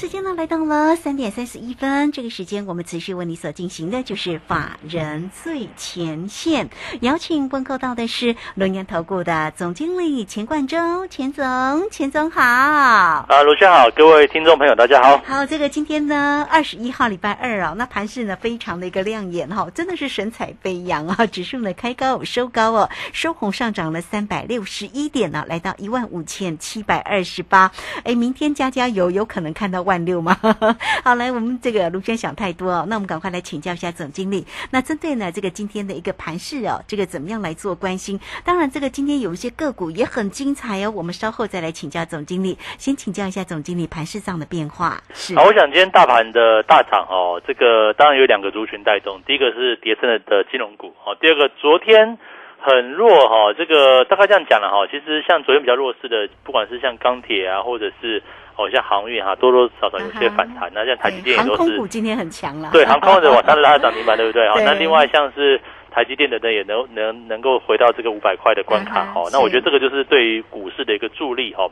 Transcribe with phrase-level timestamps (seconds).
[0.00, 6.70] 时间呢来到了三点三十一分，这个时间我们持续为你所进行的就是法人最前线，
[7.02, 11.44] 邀请问候到的是龙岩投顾的总经理钱冠洲，钱总，
[11.90, 12.40] 钱总好。
[12.40, 15.18] 啊，卢轩好，各位听众朋友大家好。
[15.18, 27.70] 好，这个今天呢二十一号礼拜二啊，那盘市呢非常的一个亮眼哈，真的是神采飞扬啊，指数呢开高收高哦，收红上涨了三百六十一点呢，来到一万五千七百二十八。
[28.04, 29.89] 哎，明天加加油，有可能看到。
[29.90, 30.36] 万六吗？
[31.02, 34.46] 好，来，我们这个卢轩想太多哦，那我们赶快来请教一下总经理。
[34.70, 38.20] 那针对呢这个今天的一个盘势哦，这个怎么样来做关心？
[38.44, 42.56] 当然，这个今天有一些个股也很精彩哦，我们稍后再来请教总经理。
[42.78, 45.02] 先请教一下总经理盘势上的变化。
[45.12, 52.16] 是，好，我想今天大盘的大涨哦，这个当然有两个族群带动，第一个是跌升了的金融股哦，第二个昨天
[52.60, 58.22] 很弱哈，这个大概这样讲了哈，其实像昨天比较弱势的，不管是像钢铁啊，或者是。
[58.60, 60.70] 哦，像航运哈，多多少少有些反弹。
[60.74, 61.56] 那像台积电也都是。
[61.56, 62.68] 航空股今天很强了。
[62.72, 64.46] 对，航空的往上拉涨停板，对不对？
[64.52, 65.58] 好，那另外像是
[65.90, 69.04] 台积电的呢，也能能能够回到这个五百块的关卡。
[69.06, 71.54] 哈，那我觉得这个就是对于股市的一个助力。
[71.54, 71.66] 哈，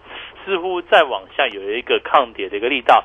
[0.47, 3.05] 似乎再往下有一个抗跌的一个力道。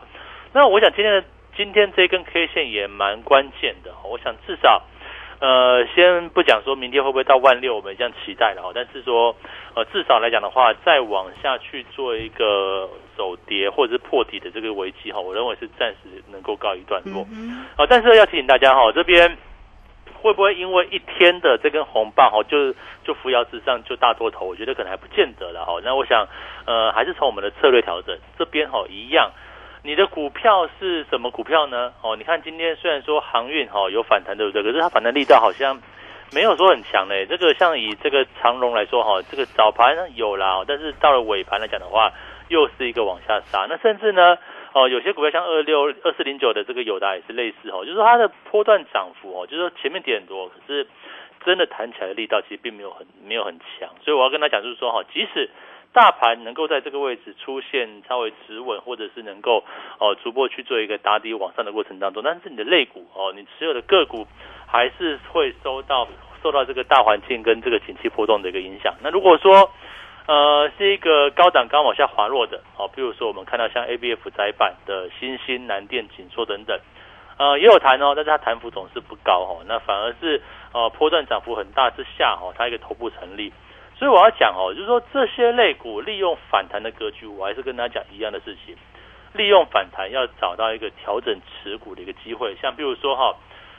[0.54, 1.24] 那我想今天的
[1.58, 3.92] 今天这根 K 线也蛮关键的。
[4.04, 4.82] 我想至少。
[5.44, 8.72] 呃，先不讲说明天会不会到万六，我们这样期待了哈。
[8.74, 9.36] 但是说，
[9.76, 17.28] 呃，至少来讲的话，再往下去做一个走跌或者是破底的这个危机哈，我认为是暂时能够告一段落。
[17.76, 19.38] 好，但是要提醒大家哈，这边
[20.22, 24.46] 会不会因为一天的这根红棒哈，就就扶摇直上就大多头？
[24.46, 25.74] 我觉得可能还不见得了哈。
[25.84, 26.26] 那我想，
[26.66, 29.30] 呃，还是从我们的策略调整这边哈一样。
[29.86, 31.92] 你的股票是什么股票呢？
[32.02, 34.64] 哦，你看今天虽然说航运哈有反弹，对不对？
[34.64, 35.78] 可是它反弹力道好像
[36.34, 37.26] 没有说很强嘞。
[37.26, 42.14] 这个像以这个长龙来说哈，这个早盘有啦，但是到了尾盘来讲的话，
[42.48, 43.66] 又是一个往下杀。
[43.68, 44.38] 那甚至呢，
[44.72, 50.88] 哦，有些股票像二六二四零九的这个友达也是类似哦，就是说它的波段涨幅哦，就是说前面跌很多，可是
[51.46, 53.90] 真的弹起来的力道其实并没有很没有很强。
[54.02, 55.50] 所以我要跟他讲，就是说哈，即使
[55.94, 59.64] 大盘能够在这个位置出现稍微止稳，或者是能够
[60.00, 64.26] 哦逐步去做一个打底往上的过程当中，但是你的类股哦，你持有的个股
[64.66, 66.08] 还是会受到
[66.42, 68.96] 受到这个大环境跟这个景气波动的一个影响。
[69.04, 69.70] 那如果说
[70.26, 76.80] 呃是一个高档刚往下滑落的哦，比如说我们看到像 A B F 窄板的新兴、南电、紧缩等等，
[77.38, 80.42] 呃也有弹哦，但是它弹幅总是不高哦，那反而是
[80.74, 83.54] 呃波段涨幅很大之下哦，它一个头部成立。
[84.04, 88.76] 所以我要讲哦，就是说这些类股利用反弹的格局，我还是跟大家讲一样的事情，
[89.32, 92.54] 利用反弹要找到一个调整持股的一个机会。
[92.62, 93.34] 像比如说哈，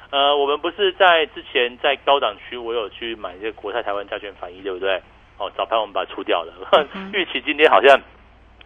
[0.08, 5.02] 呃，我们不是在之前在高档区，我有去买一些国泰台湾加权反一，对不对？
[5.36, 6.54] 哦，早盘我们把它出掉了，
[7.12, 8.00] 预期今天好像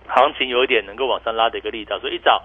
[0.07, 2.45] 行情有一点能够往上拉的一个力道，所以一早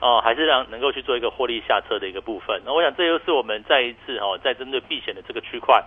[0.00, 2.62] 哦，还是让能够去做一个获利下车的一个部分。
[2.64, 5.84] 那我想这又是我们再一次哦，在针对避险的这个区块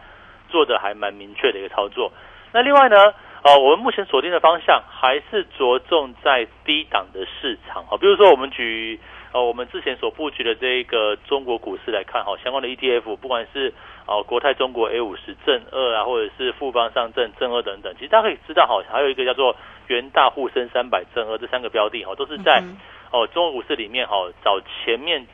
[0.49, 2.13] 做的还蛮明确的一个操作。
[2.51, 8.99] 那另外呢，呃，我们目前锁定的方向还是着重在低档的市场哈，比如说我们举
[9.31, 13.73] 呃我们之前所布局的这个中国股市来看哈，相关的 ETF，不管是
[14.07, 19.55] 哦国泰中国 A 五十正二啊，或者是富邦上证正二等等，其实大家可以知道哈，还有一个叫做
[19.87, 22.63] 元大沪深三百正二这三个标的哈，都是在
[23.11, 25.25] 哦中国股市里面哈找前面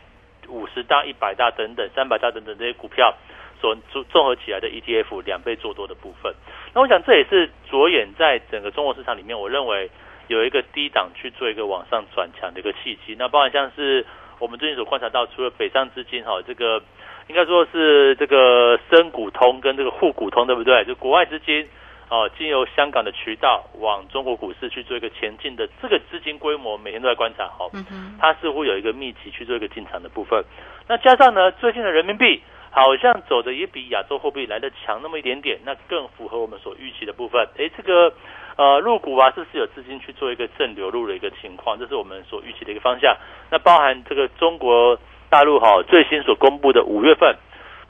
[0.50, 3.16] 五十大、一百大等等、三百大等等这些股票。
[3.62, 6.32] 所综综合起来的 ETF 两倍做多的部分，
[6.76, 9.90] 那我想这也是着眼在整个中国市场里面，我认为
[10.28, 13.16] 有一个低档去做一个往上转强的一个契机。
[13.18, 14.06] 那包含像是
[14.40, 16.84] 我们最近所观察到，除了北上资金哈，这个
[17.30, 20.84] 应该说是这个深股通跟这个沪股通，对不对？
[20.84, 21.66] 就国外资金
[22.10, 27.72] 哦，经由香港的渠道往中国股市去做一个前进的这个资金规模，每天都在观察哈，
[28.20, 30.44] 它似乎有一个密集去做一个进场的部分。
[30.90, 32.42] 那加上呢，最近的人民币。
[32.76, 37.48] 好像走的也比亚洲货币来的强那么一点点，那更符合我们所预期的部分。
[37.58, 38.12] 哎，这个
[38.58, 41.80] 呃入股啊，是不是有资金去做一个正流入的一个情况？
[41.80, 43.16] 这是我们所预期的一个方向。
[43.50, 45.00] 那包含这个中国
[45.30, 47.38] 大陆哈最新所公布的五月份，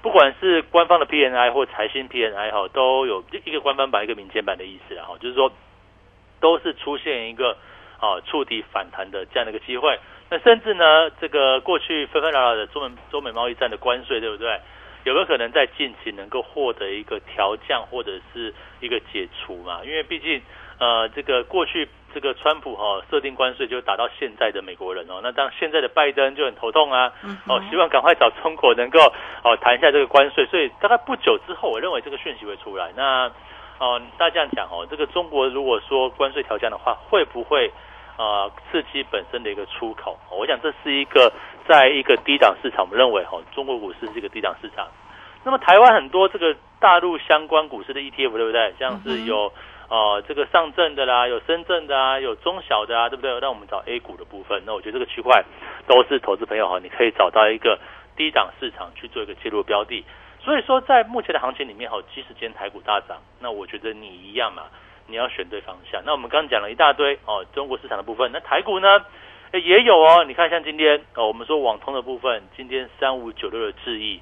[0.04, 5.52] 不管是官方的 PNI 或财新 PNI 哈，都有一个官方版一个民间版的意思哈，就是说
[6.40, 7.58] 都是出现一个
[8.00, 9.98] 啊触底反弹的这样的一个机会。
[10.30, 14.60] 那甚至呢，这个过去纷纷扰扰的中美中美贸易战的关税，对不对？
[15.06, 19.82] 有没有可能在近期能够获得一个调降或者是一个解除嘛？
[19.86, 20.42] 因为毕竟
[20.78, 27.14] 呃，这个过去这个川普哈设定关税就打到现在的美国人哦，那当现在的拜登就很头痛啊，
[27.48, 29.00] 哦，希望赶快找中国能够
[29.44, 32.92] 哦谈一下这个关税，所以大概不久之后，我认为这个讯息会出来。
[32.98, 33.32] 那
[33.80, 37.72] 哦，大家这样讲哦，这个中国如果说关税调降的话，会不会？
[38.18, 41.32] 啊，刺激本身的一个出口，我想这是一个
[41.68, 44.88] 在一个低档市场，我们认为哈，中国股市是一个低档市场。
[45.44, 48.74] 那么台湾很多这个大陆相关股市的 ETF，对不对？
[48.80, 49.52] 像是有
[49.90, 53.38] 呃这个上证的啦，有深圳的啊，有中小的啊，对不对？
[53.40, 55.44] 那我们找 A 股的部分，那我觉得这个区块
[55.86, 57.78] 都是投资朋友哈，你可以找到一个
[58.16, 60.04] 低档市场去做一个介入标的。
[60.42, 64.64] 所以说，在目前的行情里面哈，即使今天台股大涨，那我觉得你一样嘛。
[65.08, 66.02] 你要选对方向。
[66.06, 68.32] 那我们刚刚讲了一大堆哦，中国市场的部分。
[68.32, 68.88] 那台股呢，
[69.54, 70.24] 也有哦。
[70.26, 74.20] 你看，像今天哦，我们说网通的部分，今天三五九六的智易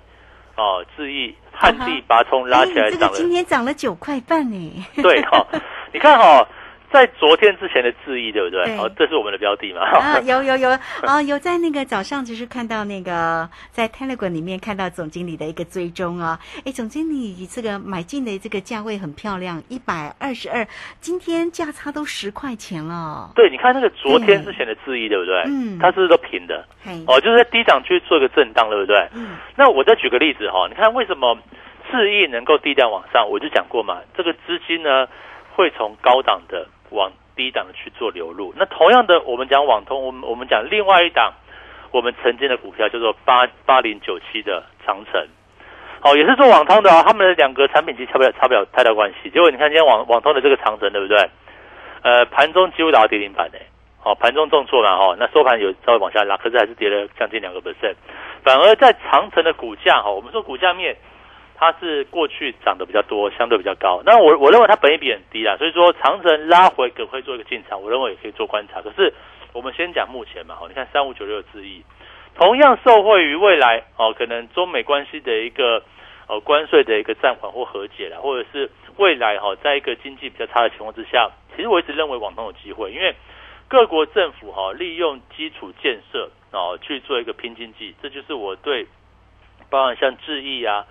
[0.56, 4.86] 哦，智毅旱地拔葱拉起来涨了，今天涨了九块半呢。
[5.02, 5.46] 对哈，
[5.94, 6.48] 你看哈。
[6.94, 8.78] 在昨天之前的质疑，对不对？
[8.78, 9.82] 哦，这是我们的标的嘛？
[9.82, 10.70] 啊，有有有
[11.02, 16.40] 啊，有在那个早上就是看到那个在 Telegram 里面看到总经理的一个追踪啊。
[16.64, 20.68] 哎，总经理这个买进的这个价位很漂亮，一百二十二，
[21.02, 23.32] 今天价差都十块钱了。
[23.34, 25.42] 对，你看那个昨天之前的质疑，对不对？
[25.48, 26.64] 嗯，它是不是都平的？
[27.08, 29.10] 哦，就是在低档区做一个震荡，对不对？
[29.16, 29.38] 嗯。
[29.56, 31.36] 那我再举个例子哈，你看为什么
[31.90, 33.28] 智易能够低调往上？
[33.28, 35.08] 我就讲过嘛，这个资金呢
[35.56, 36.68] 会从高档的。
[36.94, 41.34] 往低档去做流入，那同样的，我们讲网通，我们我们讲另外一档，
[41.92, 45.28] 我们曾经的股票叫做八八零九七的长城，
[46.04, 49.30] 哦，也是做网通的啊，他们的两个产品其实差不了差不了太大关系。
[49.32, 51.18] 结果你看今天网网通的这个长城，对不对？
[52.04, 53.66] 呃，盘中几乎达到跌停板诶，
[54.04, 57.96] 哦，盘中重挫嘛，哈，那收盘有稍微往下拉，可是还是跌了将近两个 percent，
[58.44, 60.96] 反而在长城的股价，哈，我们说股价面。
[61.56, 64.02] 它是过去涨得比较多，相对比较高。
[64.06, 67.82] 那我我认为它本益比很低啦，所以说长城拉回可不可以做一个进场？
[67.82, 68.82] 我认为也可以做观察。
[68.82, 69.14] 可是
[69.54, 71.84] 我们先讲目前嘛，哦，你看三五九六之一，
[72.36, 75.84] 同样受惠于未来哦，可能中美关系的一个
[76.28, 83.16] 呃关税的一个暂缓或和解啦，或者是未来哈，在一个经济比较差的情况之下，其实我一直认为网通有机会，因为
[83.70, 88.88] 各国政府哈利用基础建设哦去做一个拼经济，这就是我对
[89.70, 90.86] 包含像智毅啊。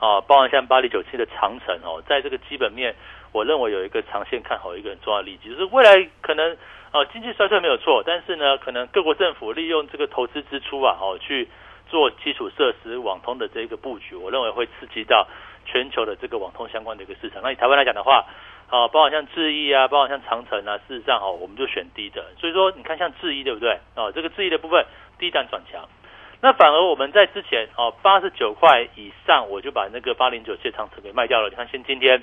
[0.00, 2.96] 啊，包含像八零九七的长城哦，在这个基本面，
[3.32, 6.56] 我认为有一个长线看好一个很重要的例子，就是未来可能
[6.90, 11.46] 呃经济衰退没有错，但是呢，可能各国政府利用这个投资支出啊，哦去
[11.90, 15.28] 做基础设施网通的这个布局，我认为会刺激到
[15.66, 17.42] 全球的这个网通相关的一个市场。
[17.42, 18.24] 那以台湾来讲的话，
[18.70, 22.24] 啊，包括像智毅啊，包括像长城啊，事实上哦，我们就选低的。
[22.38, 23.78] 所以说，你看像智毅对不对？
[23.96, 24.86] 哦，这个智毅的部分
[25.18, 25.86] 低档转强。
[26.42, 31.50] 那反而我们在之前哦，八十九块以上，我就把那个八零九谢长城给卖掉了。
[31.50, 32.22] 你看，现今天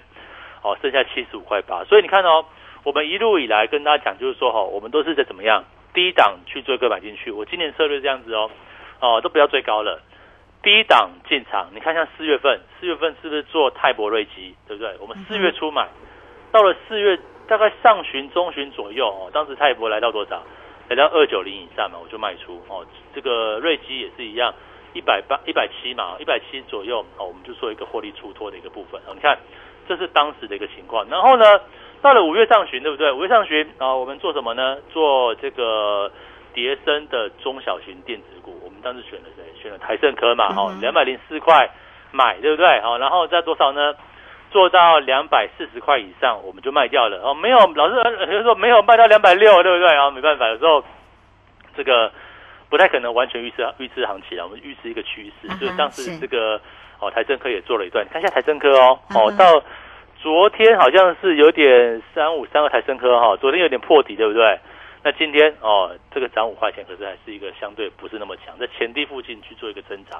[0.63, 1.83] 哦，剩下七十五块八。
[1.83, 2.45] 所以你看哦，
[2.83, 7.31] 我们一路以来跟大家讲，就是说哈，我们都是在怎么样低档去做一个买进去。
[7.31, 8.49] 我今年策略这样子哦，
[8.99, 10.01] 哦，都不要追高了，
[10.63, 11.67] 低档进场。
[11.75, 14.95] 你看像四月份，四月份是不是做泰博瑞基，对不对？
[14.99, 15.87] 我们四月初买，
[16.51, 20.41] 到了四月大概上旬、中旬左右哦，当时泰博来到多少？
[20.89, 22.85] 来到二九零以上嘛，我就卖出哦。
[23.13, 24.53] 这个瑞基也是一样，
[24.93, 29.01] 一百八、一百七嘛，一百七左右哦，我们就做一个获利出脱的一个部分。
[29.13, 29.37] 你看，
[29.87, 31.05] 这是当时的一个情况。
[31.09, 31.43] 然后呢，
[32.01, 33.11] 到了五月上旬，对不对？
[33.11, 34.77] 五月上旬啊，我们做什么呢？
[34.93, 36.09] 做这个
[36.53, 38.57] 叠升的中小型电子股。
[38.63, 39.43] 我们当时选了谁？
[39.61, 41.69] 选了台盛科嘛，哦，两百零四块
[42.11, 42.79] 买，对不对？
[42.81, 43.93] 好，然后在多少呢？
[44.49, 47.33] 做到两百四十块以上，我们就卖掉了哦。
[47.33, 49.93] 没有，老师有人说没有卖到两百六，对不对？
[49.93, 50.83] 然后，没办法，有时候
[51.75, 52.11] 这个
[52.69, 54.45] 不太可能完全预测预测行情啊。
[54.45, 56.59] 我们预测一个趋势，所以当时这个
[56.99, 59.61] 哦，台政科也做了一段，看一下台政科哦哦，到
[60.21, 64.57] 昨天好像是有点三五三个台政科哈，昨天有点破底，对不对？
[65.03, 70.19] 那今天哦，这个涨五块钱，可是还是一个相对不是那么强，在前低附近去做一个挣扎。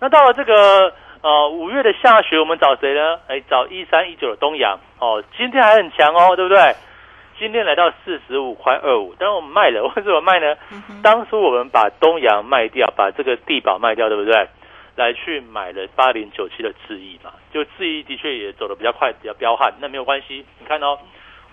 [0.00, 0.92] 那到了这个。
[1.22, 3.20] 呃，五月的下旬，我们找谁呢？
[3.28, 6.74] 哎，找一三一九的东阳哦，今天还很强哦，对不对？
[7.38, 10.56] 今天来到四十五块二五，但是我们卖了， 为什么卖呢？
[11.00, 14.48] 当初我们把东阳卖掉，把这个地保卖掉，对不对？
[14.96, 20.44] 来去买了八零九七的智毅嘛，就智毅的确也走的比较快，比较彪悍，那没有关系。
[20.58, 20.98] 你看哦，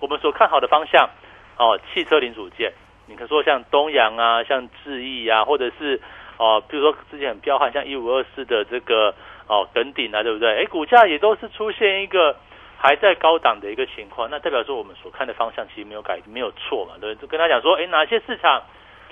[0.00, 1.08] 我们所看好的方向
[1.56, 2.72] 哦，汽车零组件，
[3.06, 6.00] 你可说像东阳啊，像智毅啊，或者是
[6.38, 9.14] 哦，比如说之前很彪悍，像一五二四的这个。
[9.50, 10.62] 哦，等顶啊，对不对？
[10.62, 12.36] 哎，股价也都是出现一个
[12.78, 17.22] 还在高档的一个情况，那代表说我们所看的方向其实没有改，没有错嘛，对不对？
[17.22, 18.62] 就跟他讲说，哎，哪些市场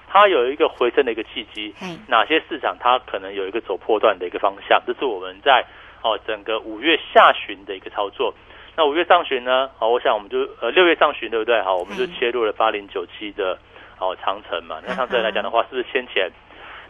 [0.06, 5.64] 它有一个回升的一个契机嘿，哪些市场它可能有一个走破段的一个方向，这是我们在
[6.04, 8.32] 哦整个五月下旬的一个操作。
[8.76, 9.68] 那五月上旬呢？
[9.76, 11.60] 好，我想我们就呃六月上旬对不对？
[11.62, 13.58] 好，我们就嗯切入了八零九七的
[13.98, 14.80] 哦长城嘛。
[14.86, 16.30] 那长城来讲的嗯话，是不是先前？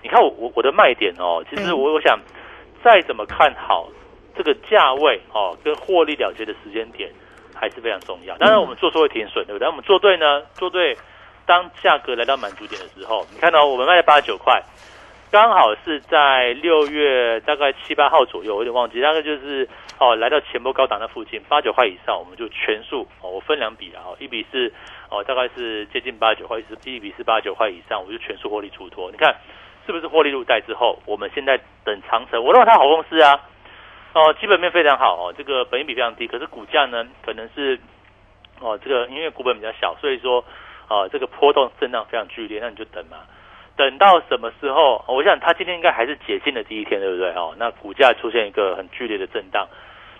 [0.02, 2.18] 你看我我我的卖点哦，其实我我想
[2.82, 3.88] 再怎么看好
[4.36, 7.10] 这个价位哦，跟获利了结的时间点
[7.54, 8.36] 还是非常重要。
[8.38, 9.66] 当然我们做错会停损，对不对？
[9.68, 10.96] 我们做对呢， 做对，
[11.44, 14.62] 当价格来到满足点的时候，你看到、我们卖了八十九块。
[15.30, 19.68] 刚好是在六月大概七八号左右，我有点忘记，大概就是
[19.98, 24.72] 哦，来到前波高档那附近八九块以上，我们就全数哦，我分两笔啊，哦，一笔是
[25.10, 29.10] 哦，大概是接近八九块，一笔是八九块以上，我就全数获利出脱。
[29.10, 29.36] 你看
[29.88, 33.40] 是不是获利入袋之后，我们现在等长城，我认为它好公司啊，
[34.12, 37.80] 哦，基本面非常好哦，这个本益比非常低，可是股价呢可能是
[38.60, 40.44] 哦，这个因为股本比较小，所以说
[40.90, 43.16] 哦，这个波动震荡非常剧烈，那你就等嘛。
[43.78, 45.02] 等到什么时候？
[45.08, 47.30] 我想它今天应该还是解禁的第一天，对不对？
[47.30, 49.66] 哦，那股价出现一个很剧烈的震荡。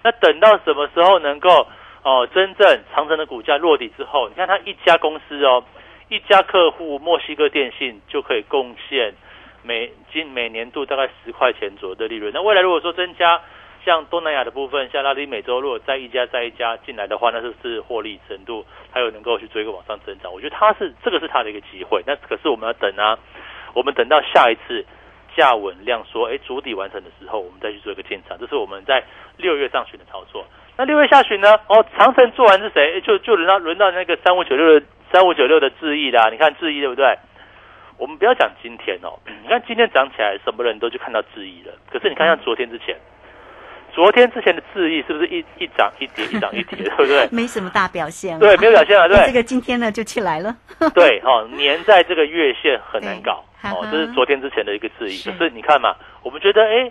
[0.02, 1.66] 那等到什么时候能够
[2.04, 5.62] 哦，真正长城的股价落底之后，你看它一家公司哦，
[6.08, 9.12] 一家客户墨西哥电信就可以贡献
[9.62, 12.33] 每今每年度大概十块钱左右的利润。
[12.33, 13.41] 那未来如果说增加，
[13.85, 20.33] 像东南亚的部分，像拉丁美洲，如果再一家再一家进来的话，那就是获利程度还有能够去追个往上增长。
[20.33, 22.03] 我觉得它是这个是它的一个机会。
[22.07, 23.19] 那可是我们要等啊，
[23.75, 24.85] 我们等到下一次
[25.37, 28.37] 价稳量缩，哎，主底完成的时候，我们再去做一个进场。
[28.38, 29.03] 这是我们在
[29.37, 30.45] 六月上旬的操作。
[30.77, 31.55] 那六月下旬呢？
[31.69, 33.00] 哦，长城做完是谁？
[33.00, 36.29] 就就轮到轮到那个三五九六的三五九六的智毅啦。
[36.31, 37.17] 你看智毅对不对？
[37.99, 41.73] 我们不要讲今天哦， 你看今天涨起来，什么人都去看到质疑了。
[41.90, 42.97] 可是你看像昨天之前，
[43.93, 47.28] 昨天之前的智毅是不是一一涨一跌，一涨一跌， 对不对？
[47.33, 49.26] 没什么大表现啊，对，没有表现啊，对。
[49.26, 50.55] 这个今天呢就起来了，
[50.95, 55.19] 对，哦，粘在这个月线很难搞，哦，这是昨天之前的一个质疑。
[55.31, 56.90] 可是你看嘛，我们觉得，哎，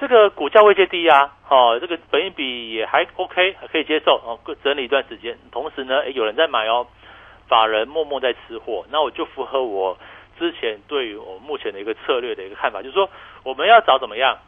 [0.00, 5.38] 这个股价位阶低啊，哦，这个本益比也还 OK，还可以接受，哦，整理一段时间。
[5.52, 6.84] 同时呢，哎，有人在买哦，
[7.48, 9.96] 法人默默在吃货，那我就符合我
[10.38, 13.08] 之前对于我们目前的一个策略的一个看法，就是说
[13.42, 14.38] 我们要找怎么样。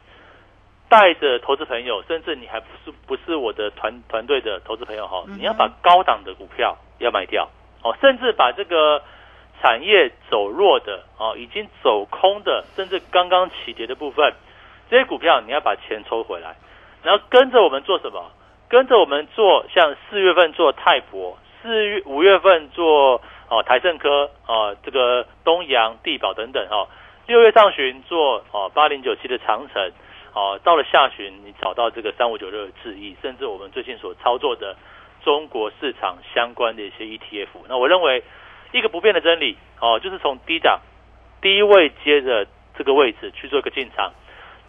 [0.87, 7.49] 带着投资朋友，甚至你还不是不是我的团团队的投资朋友哈，你要把高档的股票要卖掉
[7.81, 9.01] 哦，甚至把这个
[9.59, 14.31] 产业走弱的哦，已经走空的，甚至刚刚起跌的部分，
[14.87, 16.55] 这些股票你要把钱抽回来，
[17.01, 18.31] 然后跟着我们做什么？
[18.69, 26.87] 跟着我们做，像四月份做泰博，四月五月份做哦台盛科哦这个东阳地保等等哦，
[27.27, 29.91] 六月上旬做哦八零九七的长城。
[30.37, 34.75] 哦，到了下旬，你找到这个三五九六的智易，甚至我们最近所操作的
[35.23, 38.21] 中国市场相关的一些 ETF，那我认为
[38.73, 40.81] 一个不变的真理哦，就是从低档
[41.41, 42.45] 低位接着
[42.77, 44.11] 这个位置去做一个进场，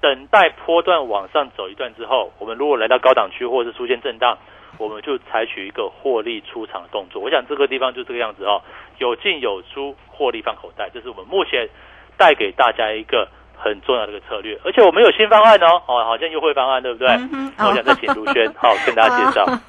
[0.00, 4.38] 等待波段往上走一段之后，我们如果来到高档区或者是出现震荡，
[4.78, 7.23] 我们就采取一个获利出场的动作。
[7.23, 8.62] 我想这个地方就这个样子哦，
[8.99, 11.68] 有进有出，获利放口袋，这是我们目前
[12.16, 13.28] 带给大家一个。
[13.58, 17.08] 很重要的一个策略，而且我们有新方案哦，哦，好像优惠方案，对不对？
[17.32, 19.60] 嗯我想再请卢轩，好 跟大家介绍。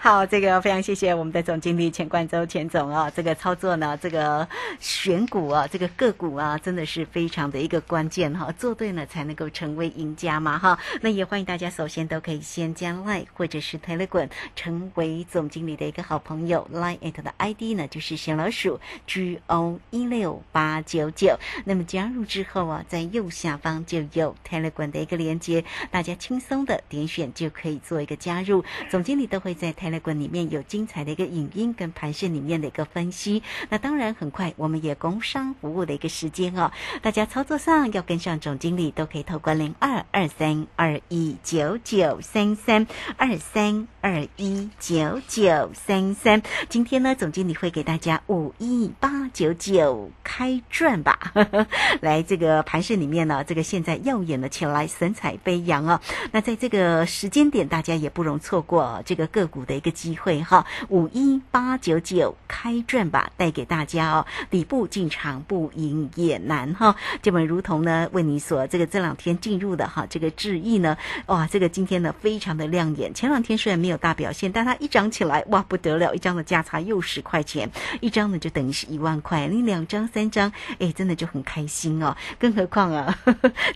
[0.00, 4.46] 好，这个非常谢谢我们的总经理钱冠周钱总啊，这个操作呢，这个
[4.80, 10.78] 选股啊，这个个股啊，真的是非常的一个关键哈，做对了才能够成为赢家嘛哈。
[11.00, 21.38] 那也欢迎大家首先都可以先加 Line 或者是 Telegram 成为总经理的一个好朋友，Line at 的 ID 呢就是小老鼠 G O 一六八九九。
[21.64, 28.64] 那么加入之后啊，在右下方就有 Telegram 的一个连接，大家轻松的点选就可以做一个加入。
[28.90, 33.42] 总经理都会在 Telegram 里面有精彩的一个影音跟盘线里面的一个分析。
[33.68, 36.70] 那当然很快我们也工商服务的一个时间哦，
[37.02, 46.42] 大家操作上要跟上总经理，都可以透过零二二三二一九九三三二三二一九九三三。
[46.68, 51.32] 今天呢，总经理会给大家五一八九九开赚吧。
[52.00, 56.00] 来，这个盘市里面呢，这个现在耀眼了起来，神采飞扬啊！
[56.32, 60.66] 那在这个时间点，大家也不容错过这个个股的一个机会哈。
[60.88, 66.94] 五一八九九开赚吧，带给大家哦，底部进场不赢也难哈。
[67.22, 70.96] 这本如同呢，为你所这个这两天进入的哈，这个智毅呢，
[71.26, 73.14] 哇，这个今天呢非常的亮眼。
[73.14, 77.70] 前两天虽然没有大表现，但它一涨起来，哇，不得了，一张的价差又十块钱，
[78.00, 82.16] 一张呢就等于是一万块，你两张三张，哎，真的就很开心哦。
[82.38, 83.07] 更何况啊，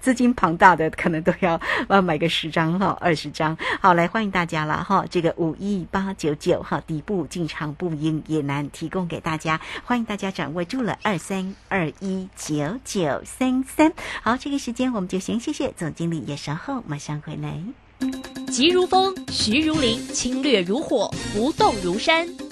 [0.00, 3.56] 资金庞大的可能都要要买个十张哈，二十张。
[3.80, 13.92] 好，来欢迎大家了哈，这个五一八九九哈，底部进场不应也难，提供给大家，欢迎大家掌握住了二三二一九九三三。
[14.22, 17.60] 好，这个时间我们就先谢谢总经理，也稍后马上回来。
[18.48, 22.51] 急如风，徐如林，侵略如火，不动如山。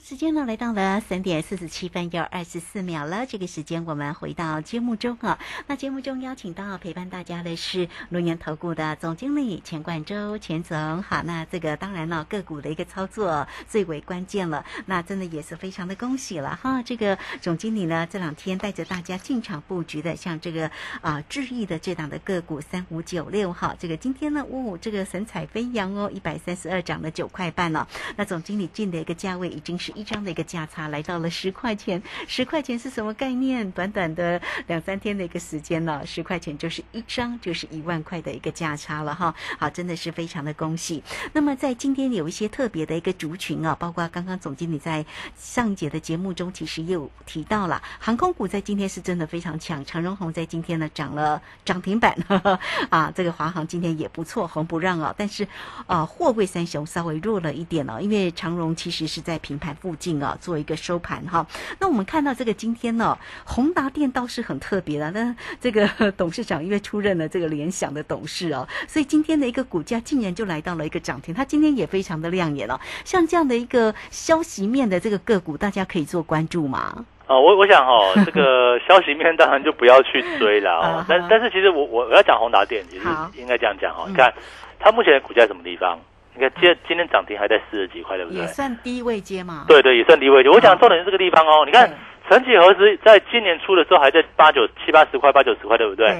[0.00, 3.26] 时间呢来到了三点四十七分又二十四秒了。
[3.26, 5.38] 这个时间我们回到节目中啊。
[5.66, 11.02] 那节目中邀请到陪伴大家的是龙岩投顾的总经理钱冠洲钱总。
[11.02, 14.64] 好，那这个当然了，个股的一个操作最为关键了。
[14.86, 16.82] 那真的也是非常的恭喜了哈。
[16.82, 23.74] 这个总经理呢这两天带着大家进场布局的，像这个啊智毅的这档的个股三五九六哈。
[23.78, 27.88] 这个今天呢，哦，这个神采飞扬哦，一百三十二涨了九块半了。
[28.16, 29.87] 那总经理进的一个价位已经是。
[29.94, 33.70] 一张的一个价差来到了十块钱，十块钱是什么概念？
[33.72, 39.32] 短短的两三天的一个时间呢，十块钱就是一张，就是一万块的一个价差了哈。
[39.58, 41.02] 好，真的是非常的恭喜。
[41.32, 45.04] 那么在今天有一些特别的一个族群啊，包括刚刚总经理在
[45.36, 52.16] 上一节的节目中其实也有提到了，航空股在今天是真的非常强，长荣红在今天呢涨了涨停板
[52.90, 55.14] 啊，这个华航今天也不错，红不让啊。
[55.16, 55.46] 但是
[55.86, 59.68] 啊，货柜三雄稍微弱了一点哦，因为长荣其实是在平盘。
[59.80, 61.46] 附近啊，做一个收盘哈。
[61.80, 65.10] 那我们看到这个今天呢，宏达电倒是很特别的。
[65.10, 71.34] 那这个 董事长因为出任了这个联想的董事哦，所以今天的一个股价竟然就来到了一个涨停。
[71.34, 72.78] 它今天也非常的亮眼哦。
[73.04, 77.06] 像这样的一个消息面的这个个股，大家可以做关注吗？
[77.26, 81.04] 哦，我我想哦， 这个消息面当然就不要去追了哦。
[81.08, 84.06] 但但是其实我我我要讲宏达电，其实应该这样讲哦。
[84.08, 84.32] 你看
[84.78, 85.98] 它目前的股价什么地方？
[86.38, 88.40] 你看，今今天涨停还在四十几块，对不对？
[88.40, 89.64] 也算低位接嘛。
[89.66, 90.48] 对对，也算低位接。
[90.48, 91.64] 我讲重点是这个地方哦。
[91.66, 91.90] 你看，
[92.28, 96.16] 曾几何时，在今年初的时候还在八九七八十块、八九十块，对不对？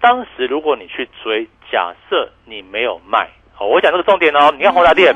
[0.00, 4.52] 当时如果你去追，假设你没有卖，好，我讲这个重点哦。
[4.56, 5.14] 你看宏达电，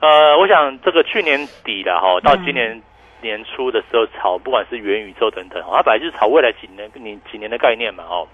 [0.00, 2.82] 呃，我想这个去年底的哈，到今年
[3.22, 8.28] 年初的时候炒，不管是元宇宙等等，它本来就是炒未来几年、你几年的概念嘛，哦。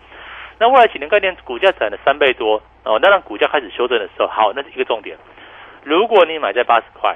[0.59, 5.15] 那未来几年概念股价涨了三倍多哦，那让股价开始修正的时候，好，那是一个重点。
[5.85, 7.15] 如果你买在八十块，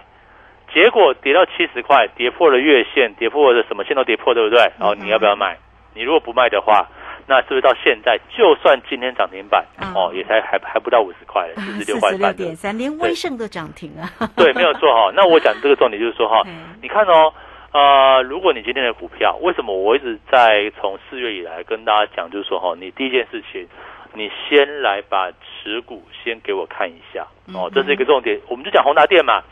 [0.73, 4.61] 结果跌到七十块，跌破了月线，跌破了什么线都跌破，对不对？
[4.79, 5.57] 哦，你要不要卖？
[5.95, 6.87] 你如果不卖的话，
[7.27, 14.05] 那是不是到现在，就算今天涨停板哦，也才还还不到五十块，四十六块半点三，连威盛都涨停啊。
[14.37, 15.11] 对，没有错哈。
[15.17, 16.43] 那我讲这个重点就是说哈，
[16.83, 17.33] 你看哦。
[17.75, 23.67] 呃，如果你今天的股票，为什么我一直在从四月以来跟大家讲，就是说哈，你第一件事情，
[24.15, 28.39] 你先来把持股先给我看一下哦，这是一个重点。
[28.49, 29.43] 我们就讲宏达电嘛，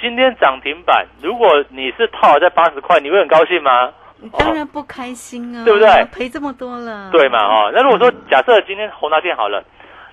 [0.00, 3.92] 今天涨停板，如果你是套在八十块，你会很高兴吗？
[4.38, 5.88] 当然不开心啊，对不对？
[6.12, 7.38] 赔这么多了，对嘛？
[7.44, 9.64] 哦，那如果说假设今天宏达电好了，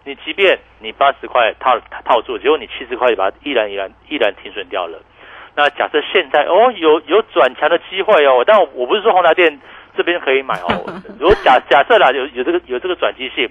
[0.03, 4.99] 你即便你八十块套套住，结果你七十块把它依然依然依然停损掉了。
[5.55, 9.59] 那假设现在哦有有转强的机会哦，但我不是说宏达电
[9.99, 10.71] 这边可以买哦。
[11.19, 13.49] 如果假假设啦有有这个有这个转机性，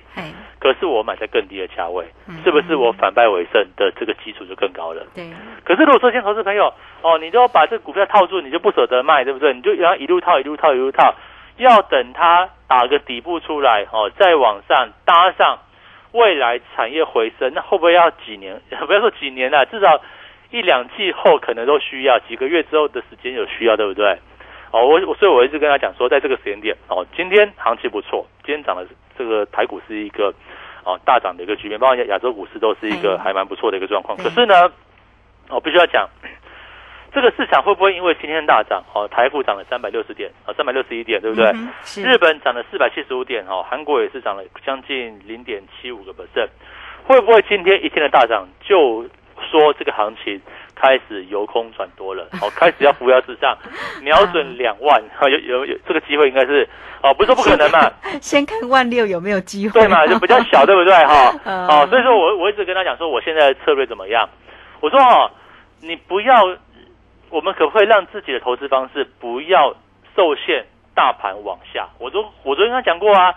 [0.59, 2.07] 可是我买在更低的价位，
[2.43, 5.05] 是不是我反败为胜的这个基础就更高了？
[5.15, 5.29] 对。
[5.63, 9.53] 可是如果说现投资朋友哦，你就把这股票套住，你就不舍得卖，对不对？
[9.53, 11.15] 你就然后一路套一路套一路套，
[11.59, 15.59] 要等它打个底部出来哦，再往上搭上
[16.13, 18.59] 未来产业回升，那会不会要几年？
[18.87, 20.01] 不要说几年了，至少。
[20.51, 24.19] 一两季后可能都需要几个月之后的时间有需要，对不对？
[24.71, 30.33] 哦，我我所以我一直跟他讲说，在这个时间点哦，今天行情不错，今天涨的这个台股是一个
[30.85, 34.17] 哦大涨的一个局面，包括亚亚洲股市都是一个还蛮不错的一个状况。
[34.19, 34.55] 可是呢，
[35.49, 36.07] 我必须要讲，
[37.15, 41.47] 这个市场会不会因为今天大涨哦，台股涨了三百六十点哦，三百六十一点，对不对？
[41.55, 46.49] 嗯日本涨了四百七十五点哦，韩国也是涨了将近零点七五个 percent，
[47.07, 49.03] 会不会今天一天的大涨就
[49.51, 50.39] 说这个行情
[50.81, 52.25] 开始由空转多了？
[52.41, 53.57] 哦，开始要扶摇直上，
[54.03, 56.69] 瞄准两万，哦有有有这个机会应该是
[57.03, 57.91] 哦，不是说不可能嘛，
[58.23, 59.81] 先看万六有没有机会？
[59.81, 61.35] 对嘛，就比较小，对不对哈？
[61.45, 64.29] 嗯哦，所以说我我一直跟他讲说，我现在的策略怎么样？
[64.81, 65.31] 我说哦，
[65.81, 66.57] 你不要，
[67.31, 69.75] 我们可不可以让自己的投资方式不要
[70.17, 70.65] 受限
[70.95, 71.89] 大盘往下？
[71.99, 73.35] 我昨我昨天跟他讲过啊，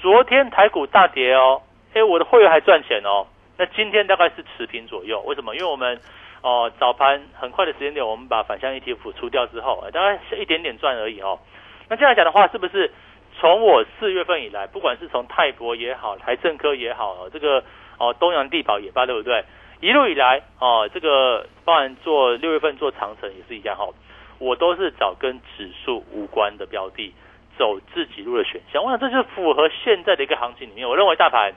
[0.00, 1.60] 昨天台股大跌哦，
[1.94, 3.26] 哎，我的会员还赚钱哦。
[3.58, 5.54] 那今天大概是持平左右，为什么？
[5.54, 5.98] 因为我们
[6.46, 11.40] 哦早盘很快的时间点，我们把反向 ETF 出掉之后，呃大概是一点点赚而已哦。
[11.88, 12.92] 那这样讲的话，是不是
[13.36, 17.64] 从我四月份以来，不管是从泰博也好，台政科也好，这个
[17.98, 19.44] 哦东洋地保也罢，对不对？
[19.80, 23.94] 一路以来哦，这个包含做六月份做长城也是一样哈、哦，
[24.38, 27.12] 我都是找跟指数无关的标的，
[27.58, 28.84] 走自己路的选项。
[28.84, 31.52] 我想这就是符合现在的一个行情里面，我认为大盘、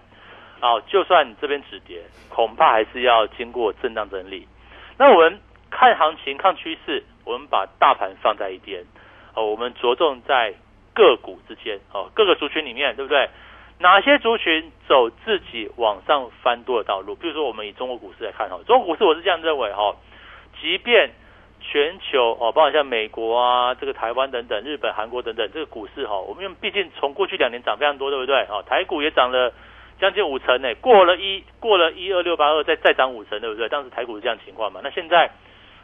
[0.61, 4.47] 哦，就算这边止跌，恐怕还是要经过震荡整理。
[4.99, 5.39] 那我们
[5.71, 8.83] 看行情、看趋势，我们把大盘放在一边，
[9.33, 10.53] 哦，我们着重在
[10.93, 13.29] 个股之间，哦，各个族群里面，对不对？
[13.79, 17.15] 哪些族群走自己往上翻多的道路？
[17.15, 19.95] 比如说，我们以中国股市来看哈，中国股市我是这样认为哈，
[20.59, 21.11] 即便
[21.61, 28.41] 全球哦，包括像美国啊、这个台湾等等、日本、韩国等等，这个股市哈，我们毕竟从过去两年涨非常多，对不对？
[28.49, 29.53] 哦，台股也涨了
[29.99, 33.67] 将近五成呢，过了一过了一二六八二，再再涨五成，对不对？
[33.67, 34.79] 当时台股是这样情况嘛？
[34.83, 35.29] 那现在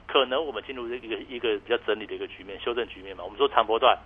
[0.07, 3.23] 可能我们进入一个一个比较整理的一个局面，修正局面嘛。
[3.23, 3.97] 我们说长波段。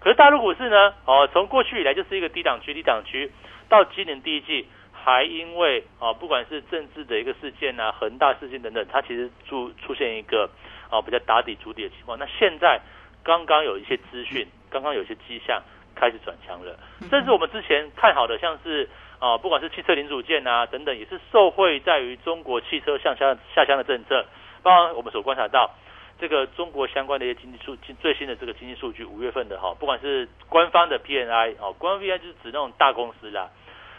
[0.00, 0.94] 可是大陆股市呢？
[1.04, 3.30] 哦，从过去以来就是一个低档区，低档区，
[3.68, 10.50] 到今年第一季还因为哦，不管是政治的一个事件啊、恒大事件等等，它其实出出现一个
[10.90, 12.18] 哦比较打底筑底的情况。
[12.18, 12.80] 那现在
[13.22, 15.62] 刚刚有一些资讯，刚刚有一些迹象
[15.94, 16.76] 开始转强了，
[17.08, 18.88] 甚至我们之前看好的像是
[19.22, 24.26] 啊、不管是汽车零组件啊等等，也是受惠在于中国汽车向下下乡的政策，
[24.64, 25.70] 包括我们所观察到。
[26.18, 33.50] 这个中国相关的一些经济数最新的这个经济数据，五月份的哈，不管是官方的 PNI 哦，官方 PNI 就是指那种大公司啦，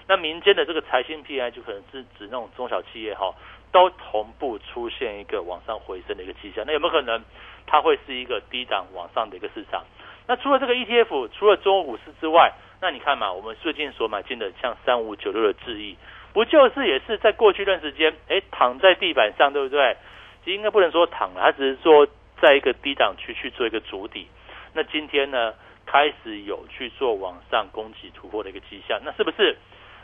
[0.07, 3.33] 那民间的这个财新 PNI 就可能是指那种中小企业哈，
[3.73, 6.63] 都同步出现一个往上回升的一个迹象。
[6.65, 7.21] 那有没有可能
[7.65, 9.83] 它会是一个低档往上的一个市场？
[10.25, 12.53] 那除了这个 ETF，除了中国股市之外，
[12.83, 15.95] 那你看嘛，我们最近所买进的像三五九六的智易，
[16.33, 19.95] 不就是也是在过去一段时间，哎，躺在地板上，对不对？
[20.43, 22.05] 其实应该不能说躺了，它只是说
[22.41, 24.27] 在一个低档区去做一个主底。
[24.73, 25.53] 那今天呢，
[25.85, 29.55] 开始有去做往上攻击突破的一个迹象，那是不是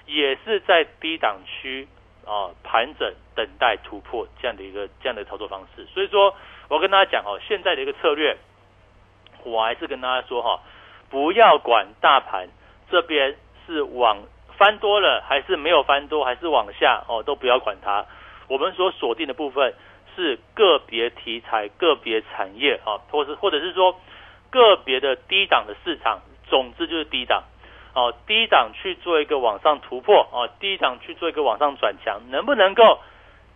[0.06, 1.86] 也是在低档区
[2.26, 5.86] 啊盘整等待突破这样的一个这样的操作方式？
[5.94, 6.34] 所以说
[6.70, 8.38] 我跟大家讲哦，现在的一个策略，
[9.44, 10.62] 我还是跟大家说哈，
[11.10, 12.48] 不要管大盘
[12.92, 14.18] 这边是往
[14.58, 18.06] 翻多了，还是没有翻多，还是往下哦，都不要管它。
[18.48, 19.74] 我们所锁定的部分。
[20.16, 23.96] 是个别题材、个别产业啊，或是或者是说
[24.50, 27.44] 个别的低档的市场，总之就是低档
[27.94, 33.00] 哦，低档去做一个往上突破哦，低档去做一个往上转强，能不能够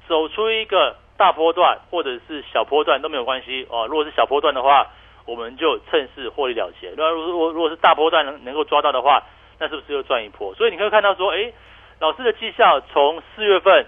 [0.07, 3.85] 走出一个大波段或者是小波段都没有关系哦。
[3.87, 4.87] 如果是小波段的话，
[5.25, 9.23] 我们就趁势获利了结；那如果如果是大波段能能够抓到的话，
[9.59, 10.53] 那是不是又赚一波？
[10.55, 11.51] 所以你可以看到说，哎，
[11.99, 13.85] 老师的绩效从四月份。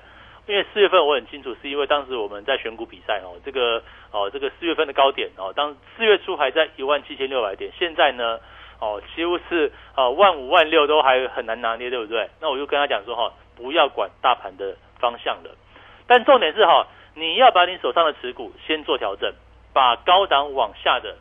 [0.47, 8.39] 因为四月份我很清楚，是因为当时我们在选股比赛哦，这个哦这个四月份的高点哦，当四月初还在一万七千六百点，现在呢
[8.79, 12.29] 哦几乎是哦万五万六都还很难拿捏，对不对？
[12.39, 15.49] 那我就跟他讲说哈，不要管大盘的方向了，
[16.05, 19.33] 但重点是哈，你要把你手上的持股先做调整，
[19.73, 21.15] 把高档往下的，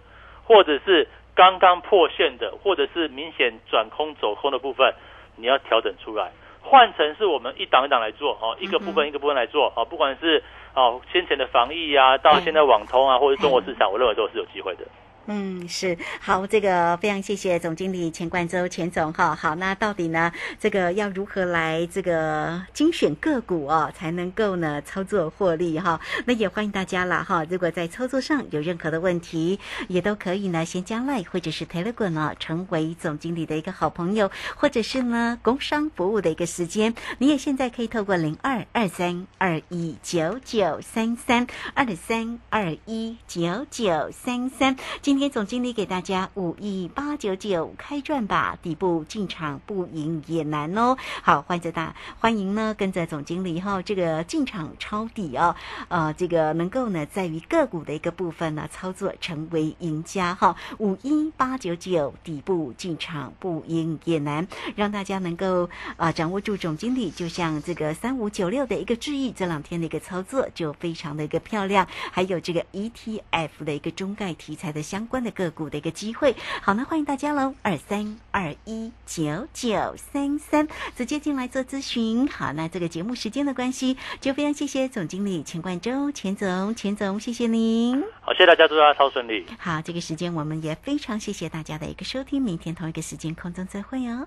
[0.45, 4.95] 或者是刚刚破线的，或者是明显转空走空的部分，
[5.37, 6.31] 你要调整出来。
[6.63, 10.43] 换成是我们一档一档来做，哦，一个部分一个部分来做，哦，不管是
[10.75, 14.85] 哦先前的防疫啊，到现在网通啊，或者中国市场，我认为都是有机会的。
[15.27, 19.35] 嗯，是好，这个非常谢谢总经理钱冠周钱总哈。
[19.35, 25.99] 好，那到底呢，这个要如何来这个精选个股哦，才能够呢操作获利哈？
[26.27, 27.43] 那也欢迎大家啦哈。
[27.49, 29.59] 如果在操作上有任何的问题，
[29.89, 44.77] 也都可以呢先加 Line 或者是 Telegram 啊，成为总经理的一个好朋友，或者是呢工商服务的一个时间，你也现在可以透过零二二三二一九九三三二三二一九九三三
[45.15, 45.25] 今。
[45.25, 50.99] 天总经理给大家五亿八九九开赚吧，底部进场不赢也难哦。
[51.23, 55.55] 好，欢迎大欢迎呢，跟着总经理哈，这个进场抄底哦，
[55.89, 60.55] 呃，这个能够呢，在于个股的一个部分呢，操作成为赢家哈。
[60.79, 64.47] 五一八九九底部进场不赢也难，
[64.77, 76.35] 让大家能够啊掌握住总经理，就像这个三五九六的一个智易，这两天的一个操作就非常的一个漂亮，还有这个 ETF 的一个中概题材的相关的个股的一个机会。
[76.63, 82.29] 好，那欢迎大家喽，二三二一九九三三直接进来做咨询。
[82.29, 88.03] 好，那这个节目时间的关系，就非常谢谢总经理钱冠周钱总，钱总谢谢您。
[88.21, 89.47] 好，谢谢大家，祝大家超顺利。
[89.59, 94.27] 好，这个时间我们也非常谢谢大家的一个收听，明天同一个时间空中再会哦。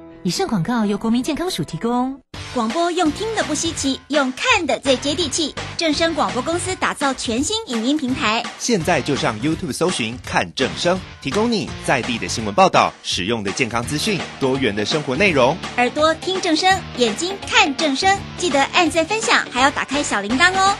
[0.23, 2.21] 以上广告由国民健康署提供。
[2.53, 5.55] 广播用听的不稀奇，用看的最接地气。
[5.77, 15.57] 正声广播公司打造全新影音平台，现在就上 YouTube 搜寻看正声，提供你在地的新闻报道、使用的健康资讯、多元的生活内容。
[15.77, 20.77] 耳朵听正声，眼睛看正声，记得按赞分享，还要打开小铃铛哦。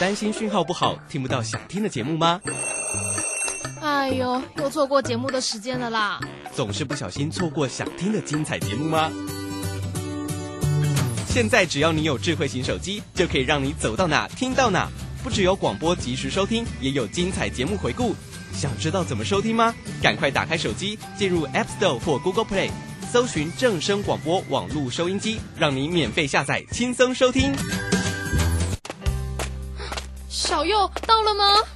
[0.00, 2.40] 担心讯号不好，听不到想听的节目吗？
[3.82, 6.18] 哎呦，又错过节目的时间了啦！
[6.56, 9.12] 总是不小心错过想听的精彩节目吗？
[11.28, 14.88] 现在只要你有智慧型手机，就可以让你走到哪听到哪。
[15.22, 18.14] 不只有广播及时收听，也有精彩节目回顾。
[18.54, 19.74] 想知道怎么收听吗？
[20.02, 22.70] 赶快打开手机，进入 App Store 或 Google Play，
[23.12, 27.54] 搜寻正声广播网络收音机，让你免费下载，轻松收听。
[30.26, 31.75] 小右到了吗？